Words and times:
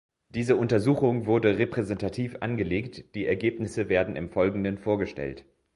Diese 0.29 0.55
Untersuchung 0.55 1.27
wurde 1.27 1.59
repräsentativ 1.59 2.37
angelegt, 2.39 3.13
die 3.13 3.27
Ergebnisse 3.27 3.87
werden 3.87 4.15
im 4.15 4.31
Folgenden 4.31 4.79
vorgestellt. 4.79 5.45